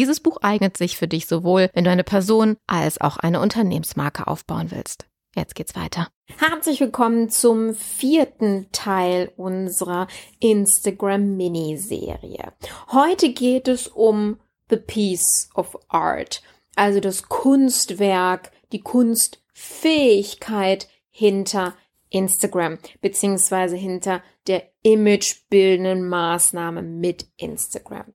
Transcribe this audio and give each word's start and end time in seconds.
Dieses 0.00 0.20
Buch 0.20 0.38
eignet 0.40 0.78
sich 0.78 0.96
für 0.96 1.08
dich 1.08 1.26
sowohl, 1.26 1.68
wenn 1.74 1.84
du 1.84 1.90
eine 1.90 2.04
Person 2.04 2.56
als 2.66 3.02
auch 3.02 3.18
eine 3.18 3.38
Unternehmensmarke 3.38 4.28
aufbauen 4.28 4.70
willst. 4.70 5.04
Jetzt 5.36 5.54
geht's 5.54 5.76
weiter. 5.76 6.08
Herzlich 6.38 6.80
willkommen 6.80 7.28
zum 7.28 7.74
vierten 7.74 8.68
Teil 8.72 9.30
unserer 9.36 10.06
Instagram 10.38 11.36
Miniserie. 11.36 12.54
Heute 12.90 13.34
geht 13.34 13.68
es 13.68 13.88
um 13.88 14.38
The 14.70 14.78
Piece 14.78 15.50
of 15.54 15.76
Art, 15.88 16.40
also 16.76 17.00
das 17.00 17.28
Kunstwerk, 17.28 18.52
die 18.72 18.80
Kunstfähigkeit 18.80 20.88
hinter 21.10 21.74
Instagram, 22.08 22.78
beziehungsweise 23.02 23.76
hinter 23.76 24.22
der 24.46 24.62
imagebildenden 24.82 26.08
Maßnahme 26.08 26.80
mit 26.80 27.26
Instagram. 27.36 28.14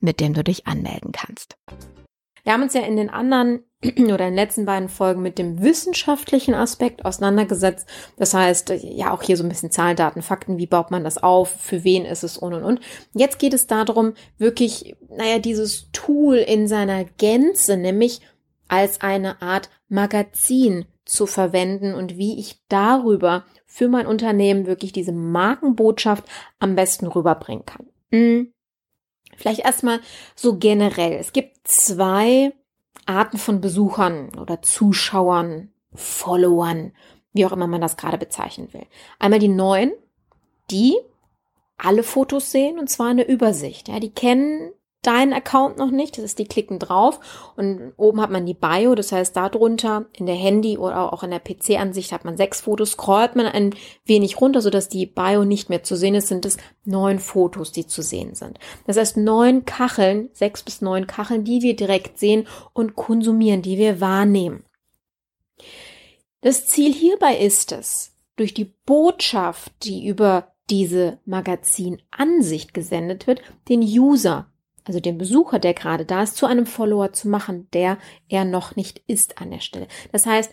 mit 0.00 0.20
dem 0.20 0.34
du 0.34 0.44
dich 0.44 0.66
anmelden 0.66 1.12
kannst. 1.12 1.56
Wir 2.44 2.54
haben 2.54 2.62
uns 2.62 2.72
ja 2.72 2.80
in 2.80 2.96
den 2.96 3.10
anderen 3.10 3.62
oder 3.84 4.26
in 4.26 4.32
den 4.32 4.34
letzten 4.34 4.64
beiden 4.64 4.88
Folgen 4.88 5.20
mit 5.20 5.38
dem 5.38 5.62
wissenschaftlichen 5.62 6.54
Aspekt 6.54 7.04
auseinandergesetzt. 7.04 7.86
Das 8.16 8.32
heißt, 8.32 8.72
ja, 8.82 9.12
auch 9.12 9.22
hier 9.22 9.36
so 9.36 9.42
ein 9.42 9.50
bisschen 9.50 9.70
Zahlen, 9.70 9.96
Daten, 9.96 10.22
Fakten, 10.22 10.56
wie 10.56 10.66
baut 10.66 10.90
man 10.90 11.04
das 11.04 11.18
auf, 11.18 11.50
für 11.50 11.84
wen 11.84 12.04
ist 12.04 12.24
es 12.24 12.38
und 12.38 12.54
und 12.54 12.64
und. 12.64 12.80
Jetzt 13.12 13.38
geht 13.38 13.54
es 13.54 13.66
darum, 13.66 14.14
wirklich, 14.38 14.96
naja, 15.10 15.38
dieses 15.38 15.90
Tool 15.92 16.36
in 16.36 16.68
seiner 16.68 17.04
Gänze, 17.04 17.76
nämlich 17.76 18.22
als 18.68 19.00
eine 19.00 19.42
Art 19.42 19.68
Magazin 19.88 20.86
zu 21.04 21.26
verwenden 21.26 21.94
und 21.94 22.18
wie 22.18 22.38
ich 22.38 22.60
darüber 22.68 23.44
für 23.66 23.88
mein 23.88 24.06
Unternehmen 24.06 24.66
wirklich 24.66 24.92
diese 24.92 25.12
Markenbotschaft 25.12 26.24
am 26.58 26.74
besten 26.74 27.06
rüberbringen 27.06 27.64
kann. 27.64 27.86
Hm. 28.10 28.52
Vielleicht 29.38 29.60
erstmal 29.60 30.00
so 30.34 30.58
generell. 30.58 31.12
Es 31.12 31.32
gibt 31.32 31.56
zwei 31.62 32.52
Arten 33.06 33.38
von 33.38 33.60
Besuchern 33.60 34.36
oder 34.38 34.60
Zuschauern, 34.62 35.70
Followern, 35.94 36.92
wie 37.32 37.46
auch 37.46 37.52
immer 37.52 37.68
man 37.68 37.80
das 37.80 37.96
gerade 37.96 38.18
bezeichnen 38.18 38.72
will. 38.72 38.84
Einmal 39.20 39.38
die 39.38 39.48
neuen, 39.48 39.92
die 40.70 40.98
alle 41.78 42.02
Fotos 42.02 42.50
sehen 42.50 42.80
und 42.80 42.90
zwar 42.90 43.08
eine 43.08 43.26
Übersicht. 43.26 43.88
Ja, 43.88 44.00
die 44.00 44.10
kennen 44.10 44.72
deinen 45.02 45.32
Account 45.32 45.78
noch 45.78 45.90
nicht. 45.90 46.18
Das 46.18 46.24
ist, 46.24 46.38
die 46.38 46.46
klicken 46.46 46.78
drauf 46.78 47.52
und 47.56 47.92
oben 47.96 48.20
hat 48.20 48.30
man 48.30 48.46
die 48.46 48.54
Bio. 48.54 48.94
Das 48.94 49.12
heißt, 49.12 49.36
darunter 49.36 50.06
in 50.12 50.26
der 50.26 50.34
Handy 50.34 50.76
oder 50.76 51.12
auch 51.12 51.22
in 51.22 51.30
der 51.30 51.40
PC-Ansicht 51.40 52.12
hat 52.12 52.24
man 52.24 52.36
sechs 52.36 52.60
Fotos. 52.62 52.92
Scrollt 52.92 53.36
man 53.36 53.46
ein 53.46 53.74
wenig 54.04 54.40
runter, 54.40 54.60
sodass 54.60 54.88
die 54.88 55.06
Bio 55.06 55.44
nicht 55.44 55.68
mehr 55.68 55.82
zu 55.82 55.96
sehen 55.96 56.14
ist, 56.14 56.28
sind 56.28 56.44
es 56.44 56.56
neun 56.84 57.18
Fotos, 57.20 57.72
die 57.72 57.86
zu 57.86 58.02
sehen 58.02 58.34
sind. 58.34 58.58
Das 58.86 58.96
heißt, 58.96 59.16
neun 59.16 59.64
Kacheln, 59.64 60.30
sechs 60.32 60.62
bis 60.62 60.80
neun 60.80 61.06
Kacheln, 61.06 61.44
die 61.44 61.62
wir 61.62 61.76
direkt 61.76 62.18
sehen 62.18 62.46
und 62.72 62.96
konsumieren, 62.96 63.62
die 63.62 63.78
wir 63.78 64.00
wahrnehmen. 64.00 64.64
Das 66.40 66.66
Ziel 66.66 66.92
hierbei 66.92 67.36
ist 67.36 67.72
es, 67.72 68.12
durch 68.36 68.54
die 68.54 68.72
Botschaft, 68.86 69.72
die 69.82 70.06
über 70.06 70.52
diese 70.70 71.18
Magazinansicht 71.24 72.74
gesendet 72.74 73.26
wird, 73.26 73.42
den 73.68 73.80
User 73.80 74.50
also 74.88 75.00
den 75.00 75.18
Besucher, 75.18 75.58
der 75.58 75.74
gerade 75.74 76.06
da 76.06 76.22
ist, 76.22 76.36
zu 76.36 76.46
einem 76.46 76.64
Follower 76.66 77.12
zu 77.12 77.28
machen, 77.28 77.68
der 77.72 77.98
er 78.28 78.46
noch 78.46 78.74
nicht 78.74 79.02
ist 79.06 79.38
an 79.38 79.50
der 79.50 79.60
Stelle. 79.60 79.86
Das 80.12 80.24
heißt, 80.24 80.50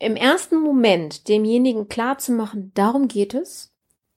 im 0.00 0.16
ersten 0.16 0.56
Moment 0.56 1.28
demjenigen 1.28 1.88
klar 1.88 2.18
zu 2.18 2.32
machen, 2.32 2.72
darum 2.74 3.06
geht 3.06 3.34
es, 3.34 3.72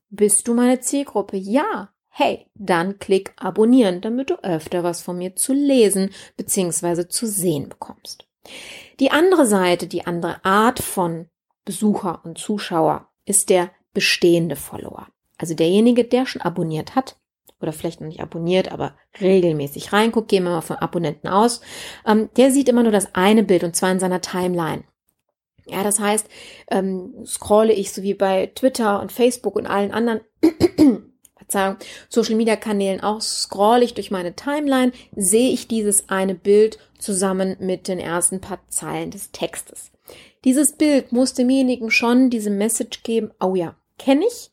bist 0.09 0.47
du 0.47 0.55
meine 0.55 0.79
Zielgruppe? 0.79 1.37
Ja. 1.37 1.93
Hey, 2.09 2.47
dann 2.55 2.99
klick 2.99 3.33
abonnieren, 3.37 4.01
damit 4.01 4.31
du 4.31 4.43
öfter 4.43 4.83
was 4.83 5.01
von 5.01 5.17
mir 5.17 5.35
zu 5.35 5.53
lesen 5.53 6.09
bzw. 6.35 7.07
zu 7.07 7.25
sehen 7.25 7.69
bekommst. 7.69 8.27
Die 8.99 9.11
andere 9.11 9.45
Seite, 9.45 9.87
die 9.87 10.05
andere 10.05 10.43
Art 10.43 10.79
von 10.79 11.29
Besucher 11.63 12.21
und 12.25 12.37
Zuschauer 12.37 13.07
ist 13.25 13.49
der 13.49 13.71
bestehende 13.93 14.55
Follower. 14.55 15.07
Also 15.37 15.53
derjenige, 15.53 16.03
der 16.03 16.25
schon 16.25 16.41
abonniert 16.41 16.95
hat, 16.95 17.20
oder 17.61 17.73
vielleicht 17.73 18.01
noch 18.01 18.07
nicht 18.07 18.21
abonniert, 18.21 18.71
aber 18.71 18.95
regelmäßig 19.19 19.93
reinguckt, 19.93 20.29
gehen 20.29 20.43
wir 20.43 20.51
mal 20.51 20.61
von 20.61 20.77
Abonnenten 20.77 21.27
aus, 21.27 21.61
ähm, 22.05 22.29
der 22.37 22.51
sieht 22.51 22.69
immer 22.69 22.83
nur 22.83 22.91
das 22.91 23.15
eine 23.15 23.43
Bild 23.43 23.63
und 23.63 23.75
zwar 23.75 23.91
in 23.91 23.99
seiner 23.99 24.21
Timeline. 24.21 24.83
Ja, 25.67 25.83
das 25.83 25.99
heißt, 25.99 26.27
ähm, 26.69 27.13
scrolle 27.25 27.73
ich 27.73 27.91
so 27.91 28.01
wie 28.01 28.13
bei 28.13 28.51
Twitter 28.55 28.99
und 28.99 29.11
Facebook 29.11 29.55
und 29.55 29.67
allen 29.67 29.91
anderen 29.91 30.21
Verzeihung, 31.37 31.77
Social 32.09 32.35
Media 32.35 32.55
Kanälen 32.55 33.01
auch, 33.01 33.21
scrolle 33.21 33.83
ich 33.83 33.93
durch 33.93 34.11
meine 34.11 34.35
Timeline, 34.35 34.91
sehe 35.15 35.51
ich 35.51 35.67
dieses 35.67 36.09
eine 36.09 36.35
Bild 36.35 36.79
zusammen 36.97 37.57
mit 37.59 37.87
den 37.87 37.99
ersten 37.99 38.41
paar 38.41 38.59
Zeilen 38.69 39.11
des 39.11 39.31
Textes. 39.31 39.91
Dieses 40.43 40.73
Bild 40.73 41.11
muss 41.11 41.33
demjenigen 41.33 41.91
schon 41.91 42.29
diese 42.29 42.49
Message 42.49 43.03
geben, 43.03 43.31
oh 43.39 43.55
ja, 43.55 43.75
kenne 43.99 44.25
ich, 44.25 44.51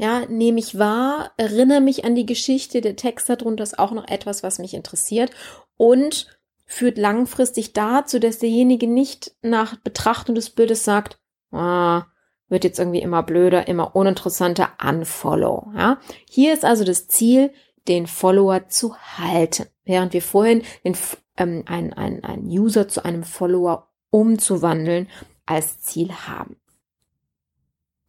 ja, 0.00 0.24
nehme 0.30 0.58
ich 0.58 0.78
wahr, 0.78 1.32
erinnere 1.36 1.82
mich 1.82 2.06
an 2.06 2.14
die 2.14 2.24
Geschichte, 2.24 2.80
der 2.80 2.96
Text 2.96 3.28
darunter 3.28 3.62
ist 3.62 3.78
auch 3.78 3.90
noch 3.90 4.08
etwas, 4.08 4.42
was 4.42 4.58
mich 4.58 4.72
interessiert 4.72 5.30
und 5.76 6.26
führt 6.64 6.96
langfristig 6.96 7.74
dazu, 7.74 8.18
dass 8.18 8.38
derjenige 8.38 8.86
nicht 8.86 9.32
nach 9.42 9.76
Betrachtung 9.76 10.34
des 10.34 10.48
Bildes 10.48 10.84
sagt, 10.84 11.20
ah, 11.52 12.06
wird 12.48 12.64
jetzt 12.64 12.78
irgendwie 12.78 13.02
immer 13.02 13.22
blöder, 13.22 13.68
immer 13.68 13.94
uninteressanter, 13.94 14.70
unfollow. 14.82 15.70
Ja? 15.76 15.98
Hier 16.30 16.54
ist 16.54 16.64
also 16.64 16.84
das 16.84 17.06
Ziel, 17.06 17.52
den 17.86 18.06
Follower 18.06 18.68
zu 18.68 18.96
halten, 18.96 19.66
während 19.84 20.14
wir 20.14 20.22
vorhin 20.22 20.62
den, 20.82 20.96
ähm, 21.36 21.64
ein, 21.66 21.92
ein, 21.92 22.24
ein 22.24 22.46
User 22.46 22.88
zu 22.88 23.04
einem 23.04 23.22
Follower 23.22 23.90
umzuwandeln 24.08 25.08
als 25.44 25.82
Ziel 25.82 26.10
haben. 26.10 26.56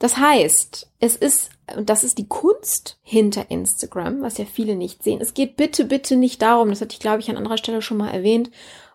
Das 0.02 0.18
heißt, 0.18 0.92
es 1.00 1.16
ist, 1.16 1.52
und 1.78 1.90
das 1.92 2.04
ist 2.04 2.18
die 2.18 2.28
Kunst 2.28 2.98
hinter 3.04 3.52
Instagram, 3.52 4.24
was 4.24 4.40
ja 4.40 4.46
viele 4.46 4.76
nicht 4.76 5.04
sehen. 5.04 5.22
Es 5.22 5.36
geht 5.36 5.58
bitte, 5.58 5.86
bitte 5.86 6.16
nicht 6.16 6.42
darum, 6.42 6.70
das 6.70 6.82
hatte 6.82 6.94
ich, 6.94 7.00
glaube 7.00 7.20
ich, 7.20 7.30
an 7.30 7.38
anderer 7.38 7.60
Stelle 7.60 7.84
schon 7.84 7.98
mal 7.98 8.10
erwähnt, 8.10 8.50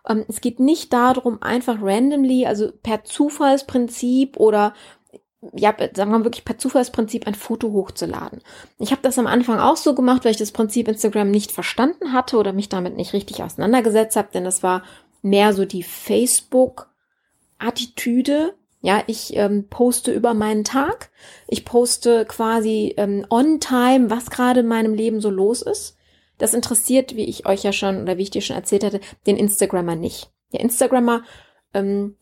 ähm, 0.05 0.25
es 0.27 0.41
geht 0.41 0.59
nicht 0.59 0.91
darum, 0.91 1.41
einfach 1.41 1.77
randomly, 1.81 2.45
also 2.45 2.73
per 2.83 3.05
Zufallsprinzip 3.05 4.35
oder 4.35 4.73
ja, 5.53 5.73
sagen 5.95 6.11
wir 6.11 6.25
wirklich 6.25 6.43
per 6.43 6.57
Zufallsprinzip 6.57 7.25
ein 7.25 7.35
Foto 7.35 7.71
hochzuladen. 7.71 8.41
Ich 8.77 8.91
habe 8.91 9.01
das 9.01 9.17
am 9.17 9.27
Anfang 9.27 9.59
auch 9.59 9.77
so 9.77 9.95
gemacht, 9.95 10.25
weil 10.25 10.31
ich 10.31 10.37
das 10.37 10.51
Prinzip 10.51 10.89
Instagram 10.89 11.31
nicht 11.31 11.53
verstanden 11.53 12.11
hatte 12.11 12.35
oder 12.35 12.51
mich 12.51 12.67
damit 12.67 12.97
nicht 12.97 13.13
richtig 13.13 13.41
auseinandergesetzt 13.41 14.17
habe, 14.17 14.27
denn 14.33 14.43
das 14.43 14.61
war 14.61 14.83
mehr 15.21 15.53
so 15.53 15.63
die 15.63 15.83
Facebook-Attitüde, 15.83 18.55
ja, 18.87 19.03
ich 19.05 19.35
ähm, 19.35 19.67
poste 19.69 20.13
über 20.13 20.33
meinen 20.33 20.63
Tag. 20.63 21.09
Ich 21.49 21.65
poste 21.65 22.23
quasi 22.23 22.93
ähm, 22.95 23.25
on 23.29 23.59
time, 23.59 24.09
was 24.09 24.29
gerade 24.29 24.61
in 24.61 24.67
meinem 24.67 24.93
Leben 24.93 25.19
so 25.19 25.29
los 25.29 25.61
ist. 25.61 25.97
Das 26.37 26.53
interessiert, 26.53 27.13
wie 27.17 27.25
ich 27.25 27.45
euch 27.45 27.63
ja 27.63 27.73
schon 27.73 28.03
oder 28.03 28.17
wie 28.17 28.21
ich 28.21 28.29
dir 28.29 28.39
schon 28.39 28.55
erzählt 28.55 28.85
hatte, 28.85 29.01
den 29.25 29.35
Instagrammer 29.35 29.97
nicht. 29.97 30.31
Der 30.53 30.61
Instagrammer 30.61 31.23
ähm, 31.73 32.15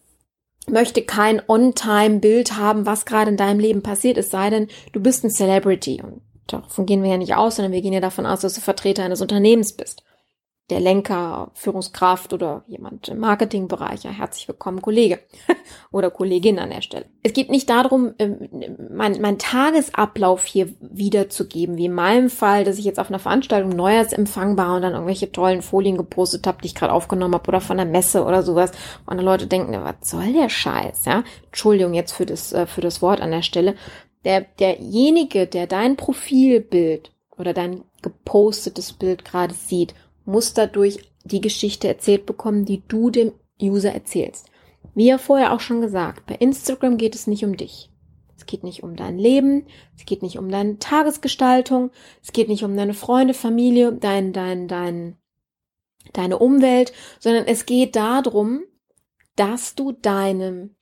möchte 0.68 1.04
kein 1.04 1.40
On-Time-Bild 1.48 2.58
haben, 2.58 2.88
was 2.88 3.06
gerade 3.06 3.30
in 3.30 3.38
deinem 3.38 3.60
Leben 3.60 3.84
passiert, 3.84 4.18
es 4.18 4.32
sei 4.32 4.50
denn, 4.50 4.68
du 4.92 5.00
bist 5.00 5.24
ein 5.24 5.30
Celebrity. 5.30 6.02
Und 6.02 6.24
davon 6.48 6.88
gehen 6.88 7.04
wir 7.04 7.12
ja 7.12 7.18
nicht 7.18 7.36
aus, 7.36 7.58
sondern 7.58 7.74
wir 7.74 7.84
gehen 7.84 7.94
ja 7.94 8.02
davon 8.02 8.26
aus, 8.26 8.40
dass 8.40 8.56
du 8.56 8.62
Vertreter 8.62 9.04
eines 9.04 9.22
Unternehmens 9.22 9.74
bist 9.74 10.04
der 10.72 10.80
Lenker, 10.80 11.52
Führungskraft 11.54 12.34
oder 12.34 12.64
jemand 12.66 13.08
im 13.08 13.20
Marketingbereich. 13.20 14.04
Ja, 14.04 14.10
herzlich 14.10 14.48
willkommen, 14.48 14.82
Kollege 14.82 15.20
oder 15.92 16.10
Kollegin 16.10 16.58
an 16.58 16.72
der 16.72 16.82
Stelle. 16.82 17.06
Es 17.22 17.34
geht 17.34 17.52
nicht 17.52 17.70
darum, 17.70 18.16
ähm, 18.18 18.50
mein, 18.90 19.22
mein 19.22 19.38
Tagesablauf 19.38 20.44
hier 20.46 20.74
wiederzugeben, 20.80 21.78
wie 21.78 21.86
in 21.86 21.94
meinem 21.94 22.32
Fall, 22.32 22.64
dass 22.64 22.80
ich 22.80 22.86
jetzt 22.86 23.00
auf 23.00 23.10
einer 23.10 23.20
Veranstaltung 23.20 23.76
Neujahrsempfang 23.76 24.58
war 24.58 24.78
und 24.78 24.82
dann 24.82 24.94
irgendwelche 24.94 25.32
tollen 25.32 25.62
Folien 25.62 25.98
gepostet 25.98 26.48
habe, 26.48 26.64
die 26.64 26.68
ich 26.68 26.76
gerade 26.76 26.94
aufgenommen 26.94 27.36
habe 27.36 27.48
oder 27.48 27.62
von 27.62 27.78
der 27.78 27.86
Messe 27.86 28.24
oder 28.24 28.42
sowas. 28.42 28.72
Und 29.06 29.18
dann 29.18 29.26
Leute 29.26 29.46
denken, 29.46 29.72
was 29.84 30.10
soll 30.10 30.34
der 30.34 30.50
Scheiß? 30.50 31.06
Ja, 31.06 31.24
Entschuldigung 31.46 31.94
jetzt 31.94 32.14
für 32.14 32.26
das, 32.26 32.54
äh, 32.54 32.66
für 32.66 32.82
das 32.82 33.04
Wort 33.04 33.22
an 33.22 33.30
der 33.30 33.44
Stelle. 33.44 33.76
Der, 34.24 34.42
derjenige, 34.42 35.46
der 35.46 35.68
dein 35.68 35.96
Profilbild 35.96 37.12
oder 37.38 37.54
dein 37.54 37.84
gepostetes 38.02 38.94
Bild 38.94 39.24
gerade 39.26 39.54
sieht 39.54 39.94
muss 40.26 40.54
dadurch 40.54 41.00
die 41.24 41.42
Geschichte 41.42 41.88
erzählt 41.88 42.26
bekommen, 42.26 42.66
die 42.66 42.84
du 42.88 43.10
dem 43.10 43.34
User 43.62 43.92
erzählst. 43.92 44.50
Wie 44.94 45.08
ja 45.08 45.18
vorher 45.18 45.54
auch 45.54 45.60
schon 45.60 45.82
gesagt, 45.82 46.26
bei 46.26 46.36
Instagram 46.36 46.98
geht 46.98 47.16
es 47.16 47.28
nicht 47.28 47.44
um 47.44 47.58
dich. 47.58 47.90
Es 48.38 48.46
geht 48.46 48.64
nicht 48.64 48.84
um 48.84 48.96
dein 48.96 49.18
Leben, 49.18 49.66
es 49.98 50.06
geht 50.06 50.22
nicht 50.22 50.38
um 50.38 50.50
deine 50.50 50.78
Tagesgestaltung, 50.78 51.92
es 52.22 52.32
geht 52.32 52.50
nicht 52.50 52.64
um 52.64 52.76
deine 52.76 52.94
Freunde, 52.94 53.34
Familie, 53.34 53.94
dein, 53.94 54.34
dein, 54.34 54.68
dein, 54.68 55.18
deine 56.14 56.38
Umwelt, 56.38 56.94
sondern 57.20 57.46
es 57.46 57.66
geht 57.66 57.96
darum, 57.96 58.64
dass 59.36 59.76
du 59.76 59.94
deinem, 59.94 60.76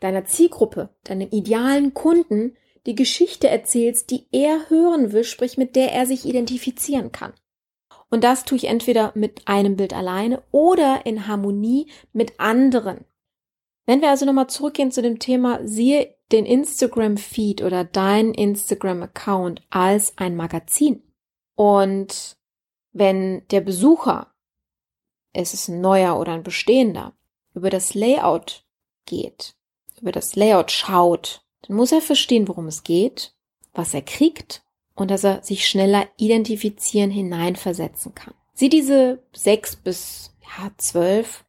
deiner 0.00 0.24
Zielgruppe, 0.24 0.90
deinem 1.04 1.28
idealen 1.30 1.94
Kunden 1.94 2.56
die 2.86 2.94
Geschichte 2.94 3.48
erzählst, 3.48 4.10
die 4.10 4.26
er 4.32 4.70
hören 4.70 5.12
will, 5.12 5.24
sprich 5.24 5.58
mit 5.58 5.76
der 5.76 5.92
er 5.92 6.06
sich 6.06 6.24
identifizieren 6.24 7.12
kann. 7.12 7.34
Und 8.10 8.24
das 8.24 8.44
tue 8.44 8.56
ich 8.56 8.64
entweder 8.64 9.12
mit 9.14 9.46
einem 9.46 9.76
Bild 9.76 9.94
alleine 9.94 10.42
oder 10.50 11.06
in 11.06 11.26
Harmonie 11.28 11.90
mit 12.12 12.38
anderen. 12.38 13.04
Wenn 13.86 14.02
wir 14.02 14.10
also 14.10 14.26
nochmal 14.26 14.48
zurückgehen 14.48 14.92
zu 14.92 15.00
dem 15.00 15.18
Thema, 15.18 15.60
siehe 15.66 16.14
den 16.32 16.44
Instagram-Feed 16.44 17.62
oder 17.62 17.84
dein 17.84 18.34
Instagram-Account 18.34 19.62
als 19.70 20.16
ein 20.18 20.36
Magazin. 20.36 21.02
Und 21.54 22.36
wenn 22.92 23.46
der 23.48 23.60
Besucher, 23.60 24.32
es 25.32 25.54
ist 25.54 25.68
ein 25.68 25.80
neuer 25.80 26.18
oder 26.18 26.32
ein 26.32 26.42
bestehender, 26.42 27.14
über 27.54 27.70
das 27.70 27.94
Layout 27.94 28.64
geht, 29.06 29.54
über 30.00 30.12
das 30.12 30.36
Layout 30.36 30.70
schaut, 30.70 31.44
dann 31.62 31.76
muss 31.76 31.92
er 31.92 32.00
verstehen, 32.00 32.48
worum 32.48 32.66
es 32.66 32.82
geht, 32.82 33.34
was 33.72 33.94
er 33.94 34.02
kriegt 34.02 34.64
und 35.00 35.10
dass 35.10 35.24
er 35.24 35.42
sich 35.42 35.66
schneller 35.66 36.06
identifizieren, 36.18 37.10
hineinversetzen 37.10 38.14
kann. 38.14 38.34
Sieh 38.52 38.68
diese 38.68 39.22
sechs 39.32 39.74
bis 39.74 40.36
ja, 40.42 40.70
zwölf 40.76 41.46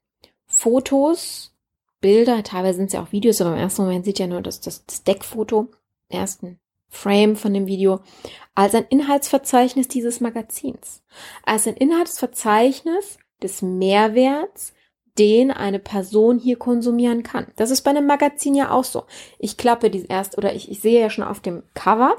Fotos, 0.48 1.54
Bilder, 2.00 2.44
teilweise 2.44 2.78
sind 2.78 2.88
es 2.88 2.94
ja 2.94 3.04
auch 3.04 3.12
Videos, 3.12 3.42
aber 3.42 3.52
im 3.52 3.60
ersten 3.60 3.84
Moment 3.84 4.06
sieht 4.06 4.20
ja 4.20 4.28
nur 4.28 4.42
das, 4.42 4.62
das, 4.62 4.86
das 4.86 5.04
Deckfoto, 5.04 5.68
ersten 6.08 6.60
Frame 6.88 7.36
von 7.36 7.54
dem 7.54 7.68
Video, 7.68 8.00
als 8.56 8.74
ein 8.74 8.86
Inhaltsverzeichnis 8.90 9.90
dieses 9.90 10.22
Magazins. 10.22 11.04
Als 11.44 11.68
ein 11.68 11.76
Inhaltsverzeichnis 11.76 13.18
des 13.44 13.62
Mehrwerts, 13.62 14.74
den 15.20 15.52
eine 15.52 15.80
Person 15.80 16.40
hier 16.40 16.58
konsumieren 16.58 17.24
kann. 17.24 17.48
Das 17.58 17.70
ist 17.70 17.82
bei 17.82 17.92
einem 17.92 18.08
Magazin 18.08 18.56
ja 18.56 18.72
auch 18.72 18.86
so. 18.86 19.04
Ich 19.40 19.58
klappe 19.58 19.90
die 19.90 20.06
erst 20.06 20.38
oder 20.38 20.54
ich, 20.54 20.72
ich 20.72 20.80
sehe 20.80 21.02
ja 21.02 21.10
schon 21.10 21.26
auf 21.26 21.42
dem 21.42 21.64
Cover 21.74 22.16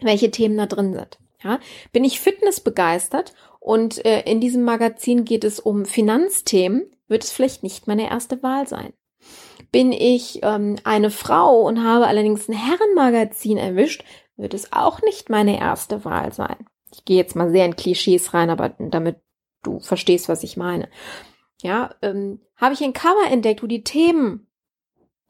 welche 0.00 0.30
Themen 0.30 0.56
da 0.56 0.66
drin 0.66 0.94
sind. 0.94 1.18
Ja, 1.42 1.60
bin 1.92 2.04
ich 2.04 2.20
Fitness 2.20 2.60
begeistert 2.60 3.34
und 3.60 4.04
äh, 4.04 4.22
in 4.22 4.40
diesem 4.40 4.64
Magazin 4.64 5.24
geht 5.24 5.44
es 5.44 5.60
um 5.60 5.84
Finanzthemen, 5.84 6.90
wird 7.08 7.24
es 7.24 7.30
vielleicht 7.30 7.62
nicht 7.62 7.86
meine 7.86 8.08
erste 8.08 8.42
Wahl 8.42 8.66
sein. 8.66 8.92
Bin 9.70 9.92
ich 9.92 10.40
ähm, 10.42 10.76
eine 10.84 11.10
Frau 11.10 11.62
und 11.62 11.84
habe 11.84 12.06
allerdings 12.06 12.48
ein 12.48 12.54
Herrenmagazin 12.54 13.58
erwischt, 13.58 14.04
wird 14.36 14.54
es 14.54 14.72
auch 14.72 15.02
nicht 15.02 15.30
meine 15.30 15.58
erste 15.58 16.04
Wahl 16.04 16.32
sein. 16.32 16.66
Ich 16.92 17.04
gehe 17.04 17.16
jetzt 17.16 17.36
mal 17.36 17.50
sehr 17.50 17.66
in 17.66 17.76
Klischees 17.76 18.32
rein, 18.32 18.50
aber 18.50 18.70
damit 18.78 19.16
du 19.62 19.80
verstehst, 19.80 20.28
was 20.28 20.42
ich 20.42 20.56
meine. 20.56 20.88
Ja, 21.62 21.94
ähm, 22.02 22.40
habe 22.56 22.74
ich 22.74 22.82
ein 22.82 22.92
Cover 22.92 23.30
entdeckt, 23.30 23.62
wo 23.62 23.66
die 23.66 23.84
Themen 23.84 24.46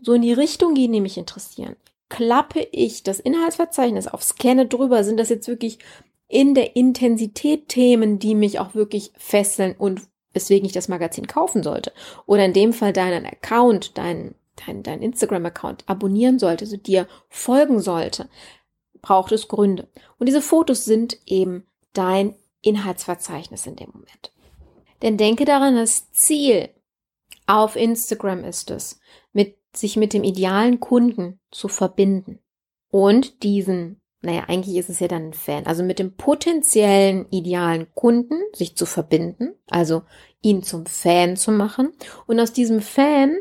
so 0.00 0.12
in 0.12 0.22
die 0.22 0.32
Richtung 0.32 0.74
gehen, 0.74 0.92
die 0.92 1.00
mich 1.00 1.18
interessieren 1.18 1.76
klappe 2.08 2.66
ich 2.72 3.02
das 3.02 3.20
Inhaltsverzeichnis 3.20 4.06
auf 4.06 4.22
Scanne 4.22 4.66
drüber, 4.66 5.04
sind 5.04 5.18
das 5.18 5.28
jetzt 5.28 5.48
wirklich 5.48 5.78
in 6.28 6.54
der 6.54 6.76
Intensität 6.76 7.68
Themen, 7.68 8.18
die 8.18 8.34
mich 8.34 8.58
auch 8.58 8.74
wirklich 8.74 9.12
fesseln 9.16 9.74
und 9.76 10.02
weswegen 10.32 10.66
ich 10.66 10.72
das 10.72 10.88
Magazin 10.88 11.26
kaufen 11.26 11.62
sollte. 11.62 11.92
Oder 12.26 12.44
in 12.44 12.52
dem 12.52 12.72
Fall 12.72 12.92
deinen 12.92 13.24
Account, 13.24 13.96
dein, 13.96 14.34
dein, 14.66 14.82
dein 14.82 15.02
Instagram-Account 15.02 15.84
abonnieren 15.86 16.38
sollte, 16.38 16.64
also 16.64 16.76
dir 16.76 17.06
folgen 17.28 17.80
sollte, 17.80 18.28
braucht 19.00 19.32
es 19.32 19.48
Gründe. 19.48 19.88
Und 20.18 20.26
diese 20.26 20.42
Fotos 20.42 20.84
sind 20.84 21.18
eben 21.26 21.66
dein 21.92 22.34
Inhaltsverzeichnis 22.60 23.66
in 23.66 23.76
dem 23.76 23.90
Moment. 23.92 24.32
Denn 25.02 25.16
denke 25.16 25.44
daran, 25.44 25.76
das 25.76 26.10
Ziel 26.12 26.70
auf 27.46 27.76
Instagram 27.76 28.44
ist 28.44 28.70
es, 28.70 29.00
mit 29.32 29.56
sich 29.78 29.96
mit 29.96 30.12
dem 30.12 30.24
idealen 30.24 30.80
Kunden 30.80 31.40
zu 31.50 31.68
verbinden 31.68 32.38
und 32.90 33.42
diesen, 33.42 34.00
naja, 34.22 34.44
eigentlich 34.48 34.76
ist 34.76 34.88
es 34.88 35.00
ja 35.00 35.08
dann 35.08 35.28
ein 35.28 35.34
Fan, 35.34 35.66
also 35.66 35.82
mit 35.82 35.98
dem 35.98 36.16
potenziellen 36.16 37.26
idealen 37.30 37.92
Kunden 37.94 38.38
sich 38.52 38.76
zu 38.76 38.86
verbinden, 38.86 39.54
also 39.68 40.02
ihn 40.40 40.62
zum 40.62 40.86
Fan 40.86 41.36
zu 41.36 41.50
machen 41.52 41.92
und 42.26 42.40
aus 42.40 42.52
diesem 42.52 42.80
Fan 42.80 43.36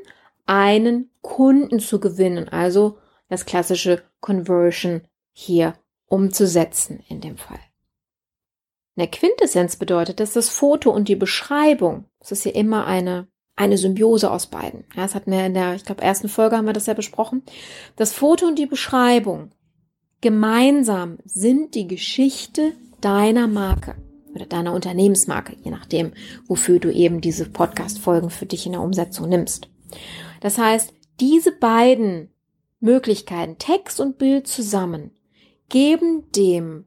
einen 0.45 1.09
Kunden 1.21 1.79
zu 1.79 1.99
gewinnen, 1.99 2.49
also 2.49 2.97
das 3.29 3.45
klassische 3.45 4.03
Conversion 4.19 5.01
hier 5.31 5.75
umzusetzen 6.07 7.03
in 7.07 7.21
dem 7.21 7.37
Fall. 7.37 7.59
In 8.95 9.01
der 9.01 9.07
Quintessenz 9.07 9.75
bedeutet, 9.75 10.19
dass 10.19 10.33
das 10.33 10.49
Foto 10.49 10.89
und 10.91 11.09
die 11.09 11.15
Beschreibung, 11.15 12.05
das 12.19 12.31
ist 12.31 12.45
ja 12.45 12.51
immer 12.51 12.85
eine 12.85 13.27
eine 13.55 13.77
Symbiose 13.77 14.29
aus 14.29 14.47
beiden. 14.47 14.83
Ja, 14.95 15.03
das 15.03 15.15
hatten 15.15 15.31
wir 15.31 15.45
in 15.45 15.53
der, 15.53 15.75
ich 15.75 15.85
glaube, 15.85 16.01
ersten 16.01 16.29
Folge 16.29 16.57
haben 16.57 16.65
wir 16.65 16.73
das 16.73 16.87
ja 16.87 16.93
besprochen. 16.93 17.43
Das 17.95 18.13
Foto 18.13 18.45
und 18.47 18.59
die 18.59 18.65
Beschreibung 18.65 19.51
gemeinsam 20.21 21.17
sind 21.23 21.75
die 21.75 21.87
Geschichte 21.87 22.73
deiner 23.01 23.47
Marke 23.47 23.95
oder 24.33 24.45
deiner 24.45 24.73
Unternehmensmarke, 24.73 25.55
je 25.63 25.71
nachdem, 25.71 26.11
wofür 26.47 26.79
du 26.79 26.91
eben 26.91 27.21
diese 27.21 27.49
Podcast-Folgen 27.49 28.29
für 28.29 28.45
dich 28.45 28.65
in 28.65 28.73
der 28.73 28.81
Umsetzung 28.81 29.29
nimmst. 29.29 29.69
Das 30.41 30.57
heißt, 30.57 30.93
diese 31.21 31.53
beiden 31.53 32.29
Möglichkeiten, 32.81 33.57
Text 33.57 34.01
und 34.01 34.17
Bild 34.17 34.47
zusammen, 34.47 35.11
geben 35.69 36.29
dem 36.35 36.85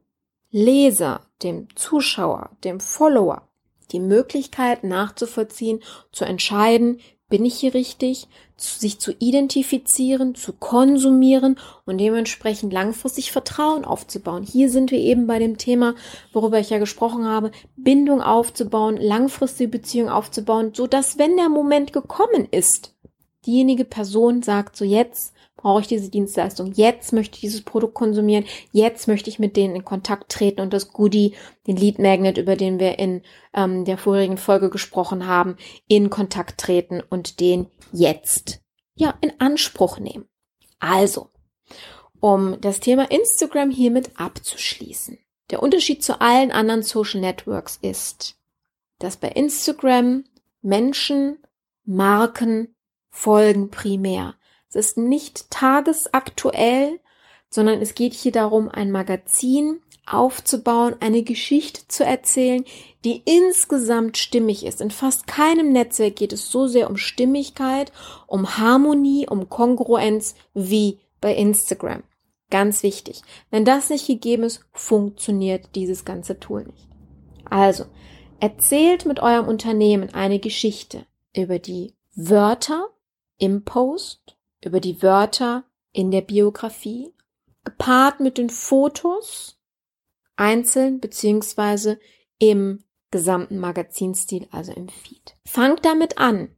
Leser, 0.50 1.22
dem 1.42 1.74
Zuschauer, 1.74 2.50
dem 2.64 2.80
Follower 2.80 3.47
die 3.92 4.00
Möglichkeit 4.00 4.84
nachzuvollziehen, 4.84 5.80
zu 6.12 6.24
entscheiden, 6.24 7.00
bin 7.28 7.44
ich 7.44 7.56
hier 7.56 7.74
richtig, 7.74 8.26
sich 8.56 8.98
zu 8.98 9.12
identifizieren, 9.18 10.34
zu 10.34 10.52
konsumieren 10.52 11.58
und 11.84 11.98
dementsprechend 11.98 12.72
langfristig 12.72 13.30
Vertrauen 13.30 13.84
aufzubauen. 13.84 14.42
Hier 14.42 14.70
sind 14.70 14.90
wir 14.90 14.98
eben 14.98 15.26
bei 15.26 15.38
dem 15.38 15.58
Thema, 15.58 15.94
worüber 16.32 16.58
ich 16.58 16.70
ja 16.70 16.78
gesprochen 16.78 17.26
habe, 17.26 17.50
Bindung 17.76 18.20
aufzubauen, 18.22 18.96
langfristige 18.96 19.70
Beziehung 19.70 20.08
aufzubauen, 20.08 20.72
so 20.74 20.86
dass 20.86 21.18
wenn 21.18 21.36
der 21.36 21.48
Moment 21.48 21.92
gekommen 21.92 22.48
ist, 22.50 22.94
diejenige 23.46 23.84
Person 23.84 24.42
sagt 24.42 24.76
so 24.76 24.84
jetzt 24.84 25.34
brauche 25.58 25.82
ich 25.82 25.86
diese 25.88 26.08
Dienstleistung, 26.08 26.72
jetzt 26.72 27.12
möchte 27.12 27.34
ich 27.34 27.42
dieses 27.42 27.62
Produkt 27.62 27.94
konsumieren, 27.94 28.46
jetzt 28.72 29.08
möchte 29.08 29.28
ich 29.28 29.38
mit 29.38 29.56
denen 29.56 29.76
in 29.76 29.84
Kontakt 29.84 30.30
treten 30.30 30.62
und 30.62 30.72
das 30.72 30.92
Goodie, 30.92 31.34
den 31.66 31.76
Lead 31.76 31.98
Magnet, 31.98 32.38
über 32.38 32.56
den 32.56 32.80
wir 32.80 32.98
in 32.98 33.22
ähm, 33.52 33.84
der 33.84 33.98
vorigen 33.98 34.38
Folge 34.38 34.70
gesprochen 34.70 35.26
haben, 35.26 35.56
in 35.86 36.08
Kontakt 36.08 36.58
treten 36.58 37.02
und 37.10 37.40
den 37.40 37.66
jetzt 37.92 38.62
ja 38.94 39.14
in 39.20 39.32
Anspruch 39.38 39.98
nehmen. 39.98 40.26
Also, 40.78 41.28
um 42.20 42.60
das 42.60 42.80
Thema 42.80 43.10
Instagram 43.10 43.70
hiermit 43.70 44.12
abzuschließen. 44.14 45.18
Der 45.50 45.62
Unterschied 45.62 46.02
zu 46.02 46.20
allen 46.20 46.52
anderen 46.52 46.82
Social 46.82 47.20
Networks 47.20 47.78
ist, 47.82 48.36
dass 48.98 49.16
bei 49.16 49.28
Instagram 49.28 50.24
Menschen, 50.62 51.38
Marken 51.84 52.74
folgen 53.10 53.70
primär. 53.70 54.34
Es 54.68 54.76
ist 54.76 54.98
nicht 54.98 55.50
tagesaktuell, 55.50 57.00
sondern 57.50 57.80
es 57.80 57.94
geht 57.94 58.12
hier 58.12 58.32
darum, 58.32 58.68
ein 58.68 58.90
Magazin 58.90 59.80
aufzubauen, 60.06 60.96
eine 61.00 61.22
Geschichte 61.22 61.86
zu 61.88 62.04
erzählen, 62.04 62.64
die 63.04 63.22
insgesamt 63.24 64.16
stimmig 64.16 64.64
ist. 64.64 64.80
In 64.80 64.90
fast 64.90 65.26
keinem 65.26 65.72
Netzwerk 65.72 66.16
geht 66.16 66.32
es 66.32 66.50
so 66.50 66.66
sehr 66.66 66.88
um 66.88 66.96
Stimmigkeit, 66.96 67.92
um 68.26 68.58
Harmonie, 68.58 69.26
um 69.28 69.48
Kongruenz 69.48 70.34
wie 70.54 71.00
bei 71.20 71.34
Instagram. 71.34 72.02
Ganz 72.50 72.82
wichtig. 72.82 73.22
Wenn 73.50 73.64
das 73.64 73.90
nicht 73.90 74.06
gegeben 74.06 74.44
ist, 74.44 74.64
funktioniert 74.72 75.74
dieses 75.74 76.04
ganze 76.04 76.40
Tool 76.40 76.64
nicht. 76.64 76.88
Also, 77.50 77.84
erzählt 78.40 79.04
mit 79.04 79.20
eurem 79.20 79.46
Unternehmen 79.46 80.14
eine 80.14 80.38
Geschichte 80.38 81.06
über 81.36 81.58
die 81.58 81.94
Wörter 82.14 82.88
im 83.36 83.64
Post, 83.64 84.37
über 84.64 84.80
die 84.80 85.02
Wörter 85.02 85.64
in 85.92 86.10
der 86.10 86.22
Biografie, 86.22 87.12
gepaart 87.64 88.20
mit 88.20 88.38
den 88.38 88.50
Fotos, 88.50 89.58
einzeln 90.36 91.00
beziehungsweise 91.00 91.98
im 92.38 92.84
gesamten 93.10 93.58
Magazinstil, 93.58 94.46
also 94.50 94.72
im 94.72 94.88
Feed. 94.88 95.36
Fangt 95.46 95.84
damit 95.84 96.18
an, 96.18 96.50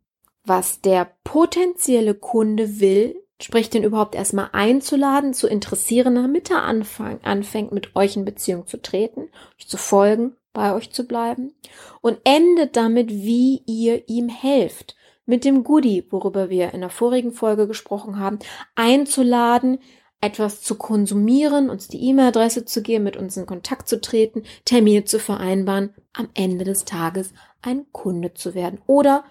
was 0.45 0.81
der 0.81 1.13
potenzielle 1.25 2.15
Kunde 2.15 2.81
will, 2.81 3.23
sprich 3.41 3.71
den 3.71 3.85
überhaupt 3.85 4.15
erstmal 4.15 4.51
einzuladen, 4.53 5.33
zu 5.33 5.47
interessieren, 5.47 6.15
damit 6.15 6.51
er 6.51 6.63
anfang, 6.63 7.21
anfängt, 7.23 7.73
mit 7.73 7.97
euch 7.97 8.17
in 8.17 8.25
Beziehung 8.25 8.67
zu 8.67 8.83
treten, 8.83 9.31
euch 9.59 9.69
zu 9.69 9.77
folgen, 9.77 10.37
bei 10.53 10.75
euch 10.75 10.93
zu 10.93 11.05
bleiben 11.05 11.55
und 12.01 12.19
endet 12.25 12.77
damit, 12.77 13.11
wie 13.11 13.63
ihr 13.67 14.09
ihm 14.09 14.29
helft 14.29 14.97
mit 15.31 15.45
dem 15.45 15.63
Goodie, 15.63 16.05
worüber 16.11 16.51
wir 16.51 16.75
in 16.75 16.81
der 16.81 16.91
vorigen 16.91 17.31
Folge 17.31 17.69
gesprochen 17.69 18.19
haben, 18.19 18.41
einzuladen, 18.75 19.79
etwas 20.21 20.61
zu 20.61 20.75
konsumieren, 20.75 21.71
uns 21.71 21.87
die 21.87 22.03
E-Mail-Adresse 22.09 22.65
zu 22.65 22.83
geben, 22.83 23.05
mit 23.05 23.17
uns 23.17 23.37
in 23.37 23.47
Kontakt 23.47 23.89
zu 23.89 24.01
treten, 24.01 24.43
Termine 24.65 25.05
zu 25.05 25.21
vereinbaren, 25.21 25.95
am 26.13 26.29
Ende 26.35 26.65
des 26.65 26.85
Tages 26.85 27.33
ein 27.63 27.87
Kunde 27.93 28.35
zu 28.35 28.55
werden. 28.55 28.81
Oder 28.87 29.25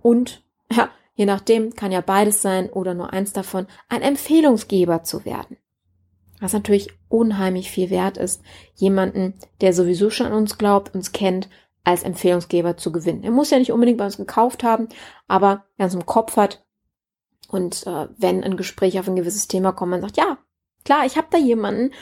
und, 0.00 0.42
ja, 0.72 0.88
je 1.14 1.26
nachdem, 1.26 1.74
kann 1.74 1.92
ja 1.92 2.00
beides 2.00 2.40
sein 2.40 2.70
oder 2.70 2.94
nur 2.94 3.12
eins 3.12 3.34
davon, 3.34 3.66
ein 3.90 4.00
Empfehlungsgeber 4.00 5.02
zu 5.02 5.26
werden. 5.26 5.58
Was 6.40 6.54
natürlich 6.54 6.88
unheimlich 7.08 7.70
viel 7.70 7.90
wert 7.90 8.16
ist, 8.16 8.42
jemanden, 8.76 9.34
der 9.60 9.74
sowieso 9.74 10.08
schon 10.08 10.28
an 10.28 10.32
uns 10.32 10.56
glaubt, 10.56 10.94
uns 10.94 11.12
kennt, 11.12 11.50
als 11.88 12.02
Empfehlungsgeber 12.02 12.76
zu 12.76 12.92
gewinnen. 12.92 13.24
Er 13.24 13.30
muss 13.30 13.48
ja 13.48 13.58
nicht 13.58 13.72
unbedingt 13.72 13.96
bei 13.96 14.04
uns 14.04 14.18
gekauft 14.18 14.62
haben, 14.62 14.88
aber 15.26 15.64
er 15.78 15.86
es 15.86 15.94
im 15.94 16.04
Kopf 16.04 16.36
hat 16.36 16.62
und 17.48 17.86
äh, 17.86 18.08
wenn 18.18 18.44
ein 18.44 18.58
Gespräch 18.58 19.00
auf 19.00 19.08
ein 19.08 19.16
gewisses 19.16 19.48
Thema 19.48 19.72
kommt, 19.72 19.92
man 19.92 20.02
sagt, 20.02 20.18
ja, 20.18 20.36
klar, 20.84 21.06
ich 21.06 21.16
habe 21.16 21.28
da 21.30 21.38
jemanden, 21.38 21.94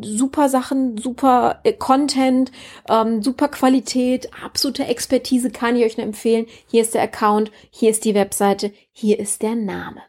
super 0.00 0.48
Sachen, 0.48 0.96
super 0.96 1.60
äh, 1.64 1.74
Content, 1.74 2.52
ähm, 2.88 3.22
super 3.22 3.48
Qualität, 3.48 4.30
absolute 4.42 4.86
Expertise 4.86 5.50
kann 5.50 5.76
ich 5.76 5.84
euch 5.84 5.98
nur 5.98 6.06
empfehlen. 6.06 6.46
Hier 6.66 6.80
ist 6.80 6.94
der 6.94 7.02
Account, 7.02 7.52
hier 7.70 7.90
ist 7.90 8.06
die 8.06 8.14
Webseite, 8.14 8.72
hier 8.92 9.18
ist 9.20 9.42
der 9.42 9.56
Name. 9.56 10.00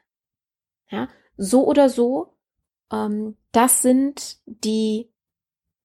Ja, 0.89 1.09
so 1.35 1.67
oder 1.67 1.89
so, 1.89 2.37
ähm, 2.89 3.35
das 3.51 3.81
sind 3.81 4.37
die 4.45 5.11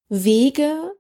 Wege, 0.09 0.93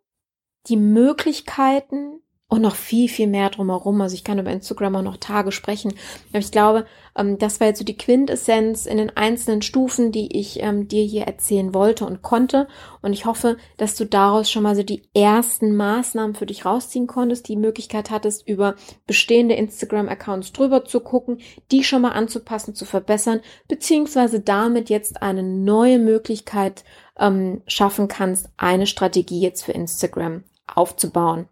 die 0.66 0.76
Möglichkeiten, 0.76 2.23
und 2.54 2.62
noch 2.62 2.76
viel, 2.76 3.08
viel 3.08 3.26
mehr 3.26 3.50
drumherum. 3.50 4.00
Also 4.00 4.14
ich 4.14 4.22
kann 4.22 4.38
über 4.38 4.50
Instagram 4.50 4.96
auch 4.96 5.02
noch 5.02 5.16
Tage 5.16 5.50
sprechen. 5.50 5.92
Aber 6.30 6.38
ich 6.38 6.52
glaube, 6.52 6.86
ähm, 7.16 7.36
das 7.38 7.58
war 7.58 7.66
jetzt 7.66 7.78
so 7.78 7.84
die 7.84 7.96
Quintessenz 7.96 8.86
in 8.86 8.96
den 8.96 9.16
einzelnen 9.16 9.60
Stufen, 9.60 10.12
die 10.12 10.38
ich 10.38 10.62
ähm, 10.62 10.86
dir 10.86 11.02
hier 11.02 11.24
erzählen 11.24 11.74
wollte 11.74 12.06
und 12.06 12.22
konnte. 12.22 12.68
Und 13.02 13.12
ich 13.12 13.26
hoffe, 13.26 13.56
dass 13.76 13.96
du 13.96 14.06
daraus 14.06 14.50
schon 14.50 14.62
mal 14.62 14.76
so 14.76 14.84
die 14.84 15.02
ersten 15.14 15.74
Maßnahmen 15.74 16.36
für 16.36 16.46
dich 16.46 16.64
rausziehen 16.64 17.08
konntest, 17.08 17.48
die 17.48 17.56
Möglichkeit 17.56 18.10
hattest, 18.10 18.46
über 18.46 18.76
bestehende 19.06 19.56
Instagram-Accounts 19.56 20.52
drüber 20.52 20.84
zu 20.84 21.00
gucken, 21.00 21.38
die 21.72 21.82
schon 21.82 22.02
mal 22.02 22.12
anzupassen, 22.12 22.76
zu 22.76 22.84
verbessern, 22.84 23.40
beziehungsweise 23.66 24.38
damit 24.38 24.90
jetzt 24.90 25.22
eine 25.22 25.42
neue 25.42 25.98
Möglichkeit 25.98 26.84
ähm, 27.18 27.62
schaffen 27.66 28.06
kannst, 28.06 28.48
eine 28.56 28.86
Strategie 28.86 29.40
jetzt 29.40 29.64
für 29.64 29.72
Instagram 29.72 30.44
aufzubauen. 30.66 31.48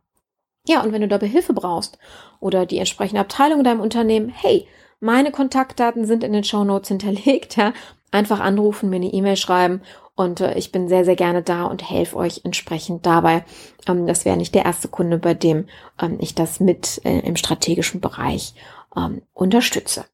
Ja, 0.67 0.83
und 0.83 0.93
wenn 0.93 1.01
du 1.01 1.09
dabei 1.09 1.27
Hilfe 1.27 1.53
brauchst 1.53 1.99
oder 2.41 2.67
die 2.67 2.79
entsprechende 2.79 3.21
Abteilung 3.21 3.59
in 3.59 3.65
deinem 3.65 3.81
Unternehmen, 3.81 4.29
hey, 4.29 4.67
meine 5.01 5.33
Kontaktdaten 5.33 6.07
sind 6.07 6.23
in 6.23 6.33
den 6.33 6.45
Show 6.45 6.63
Notes 6.63 6.89
hinterlegt, 6.89 7.57
ja, 7.57 7.73
einfach 8.13 8.41
anrufen, 8.41 8.91
mir 8.91 8.97
eine 8.97 9.13
E-Mail 9.13 9.37
schreiben 9.37 9.83
und 10.15 10.41
äh, 10.41 10.55
ich 10.57 10.71
bin 10.71 10.89
sehr, 10.89 11.05
sehr 11.05 11.17
gerne 11.17 11.43
da 11.43 11.65
und 11.65 11.89
helfe 11.89 12.17
euch 12.17 12.43
entsprechend 12.45 13.07
dabei. 13.07 13.45
Ähm, 13.89 14.07
das 14.07 14.25
wäre 14.25 14.37
nicht 14.37 14.55
der 14.55 14.65
erste 14.65 14.89
Kunde, 14.89 15.19
bei 15.19 15.35
dem 15.35 15.67
ähm, 16.01 16.19
ich 16.21 16.35
das 16.35 16.61
mit 16.61 17.01
äh, 17.05 17.21
im 17.21 17.37
strategischen 17.37 18.01
Bereich 18.01 18.55
ähm, 18.97 19.23
unterstütze. 19.33 20.05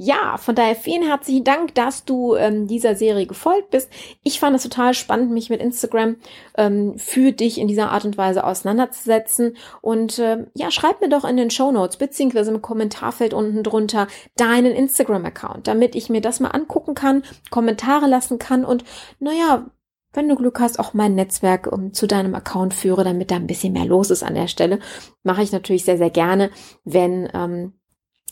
Ja, 0.00 0.36
von 0.36 0.54
daher 0.54 0.76
vielen 0.76 1.02
herzlichen 1.02 1.42
Dank, 1.42 1.74
dass 1.74 2.04
du 2.04 2.36
ähm, 2.36 2.68
dieser 2.68 2.94
Serie 2.94 3.26
gefolgt 3.26 3.70
bist. 3.70 3.90
Ich 4.22 4.38
fand 4.38 4.54
es 4.54 4.62
total 4.62 4.94
spannend, 4.94 5.32
mich 5.32 5.50
mit 5.50 5.60
Instagram 5.60 6.18
ähm, 6.56 6.96
für 6.98 7.32
dich 7.32 7.58
in 7.58 7.66
dieser 7.66 7.90
Art 7.90 8.04
und 8.04 8.16
Weise 8.16 8.44
auseinanderzusetzen. 8.44 9.56
Und 9.80 10.20
äh, 10.20 10.46
ja, 10.54 10.70
schreib 10.70 11.00
mir 11.00 11.08
doch 11.08 11.24
in 11.24 11.36
den 11.36 11.50
Show 11.50 11.72
Notes 11.72 11.96
beziehungsweise 11.96 12.52
im 12.52 12.62
Kommentarfeld 12.62 13.34
unten 13.34 13.64
drunter 13.64 14.06
deinen 14.36 14.72
Instagram-Account, 14.72 15.66
damit 15.66 15.96
ich 15.96 16.08
mir 16.08 16.20
das 16.20 16.38
mal 16.38 16.50
angucken 16.50 16.94
kann, 16.94 17.24
Kommentare 17.50 18.06
lassen 18.06 18.38
kann 18.38 18.64
und 18.64 18.84
naja, 19.18 19.68
wenn 20.12 20.28
du 20.28 20.36
Glück 20.36 20.60
hast, 20.60 20.78
auch 20.78 20.94
mein 20.94 21.16
Netzwerk 21.16 21.66
um, 21.66 21.92
zu 21.92 22.06
deinem 22.06 22.36
Account 22.36 22.72
führe, 22.72 23.02
damit 23.02 23.32
da 23.32 23.36
ein 23.36 23.48
bisschen 23.48 23.72
mehr 23.72 23.84
los 23.84 24.10
ist 24.10 24.22
an 24.22 24.34
der 24.34 24.46
Stelle. 24.46 24.78
Mache 25.24 25.42
ich 25.42 25.50
natürlich 25.50 25.84
sehr, 25.84 25.98
sehr 25.98 26.10
gerne, 26.10 26.50
wenn 26.84 27.28
ähm, 27.34 27.77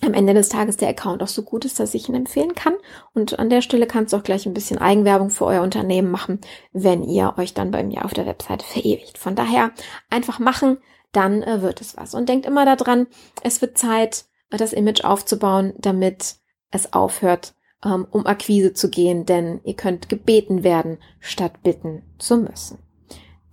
am 0.03 0.15
Ende 0.15 0.35
des 0.35 0.49
Tages 0.49 0.77
der 0.77 0.89
Account 0.89 1.23
auch 1.23 1.29
so 1.29 1.43
gut 1.43 1.65
ist, 1.65 1.81
dass 1.81 1.95
ich 1.95 2.09
ihn 2.09 2.15
empfehlen 2.15 2.55
kann. 2.55 2.75
Und 3.15 3.39
an 3.39 3.49
der 3.49 3.63
Stelle 3.63 3.87
kannst 3.87 4.13
du 4.13 4.19
auch 4.19 4.23
gleich 4.23 4.47
ein 4.47 4.55
bisschen 4.55 4.79
Eigenwerbung 4.79 5.31
für 5.31 5.47
euer 5.47 5.63
Unternehmen 5.63 6.11
machen, 6.11 6.41
wenn 6.73 7.03
ihr 7.03 7.35
euch 7.39 7.55
dann 7.55 7.71
bei 7.71 7.83
mir 7.83 8.05
auf 8.05 8.13
der 8.13 8.27
Webseite 8.27 8.65
verewigt. 8.65 9.19
Von 9.19 9.35
daher 9.35 9.73
einfach 10.11 10.39
machen, 10.39 10.79
dann 11.13 11.43
äh, 11.43 11.63
wird 11.63 11.81
es 11.81 11.97
was. 11.97 12.15
Und 12.15 12.29
denkt 12.29 12.47
immer 12.47 12.65
daran, 12.65 13.07
es 13.43 13.63
wird 13.63 13.79
Zeit, 13.79 14.27
das 14.51 14.73
Image 14.73 15.03
aufzubauen, 15.03 15.73
damit 15.79 16.37
es 16.71 16.93
aufhört, 16.93 17.55
ähm, 17.85 18.07
um 18.11 18.27
Akquise 18.27 18.75
zu 18.75 18.91
gehen, 18.91 19.25
denn 19.25 19.61
ihr 19.65 19.75
könnt 19.75 20.09
gebeten 20.09 20.63
werden, 20.63 20.99
statt 21.21 21.63
bitten 21.63 22.03
zu 22.19 22.37
müssen. 22.37 22.79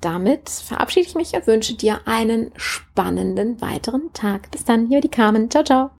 Damit 0.01 0.50
verabschiede 0.50 1.07
ich 1.07 1.15
mich 1.15 1.33
und 1.33 1.47
wünsche 1.47 1.75
dir 1.75 2.01
einen 2.05 2.51
spannenden 2.57 3.62
weiteren 3.62 4.12
Tag. 4.12 4.51
Bis 4.51 4.65
dann, 4.65 4.88
hier 4.88 5.00
die 5.00 5.09
Carmen. 5.09 5.50
Ciao, 5.50 5.63
ciao. 5.63 5.91